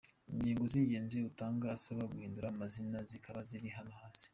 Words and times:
Ingingo 0.33 0.63
z’ingenzi 0.71 1.17
atanga 1.29 1.65
asaba 1.77 2.09
guhindura 2.11 2.47
amazina 2.49 2.97
zikaba 3.09 3.39
ziri 3.49 3.69
hano 3.77 3.91
hasi:. 4.01 4.27